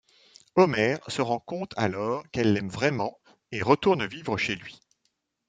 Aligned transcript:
Homer 0.55 0.97
se 1.09 1.21
rend 1.21 1.37
compte 1.39 1.73
alors 1.77 2.23
qu'elle 2.31 2.53
l'aime 2.53 2.69
vraiment 2.69 3.19
et 3.51 3.61
retourne 3.61 4.03
vivre 4.07 4.35
chez 4.35 4.55
lui. 4.55 4.79